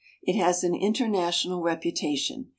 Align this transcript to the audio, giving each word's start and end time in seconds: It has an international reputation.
It 0.23 0.35
has 0.35 0.63
an 0.63 0.73
international 0.73 1.61
reputation. 1.61 2.49